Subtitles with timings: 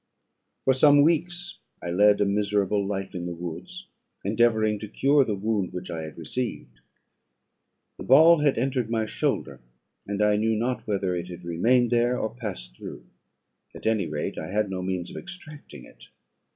[0.65, 3.87] "For some weeks I led a miserable life in the woods,
[4.25, 6.79] endeavouring to cure the wound which I had received.
[7.99, 9.61] The ball had entered my shoulder,
[10.07, 13.05] and I knew not whether it had remained there or passed through;
[13.75, 16.07] at any rate I had no means of extracting it.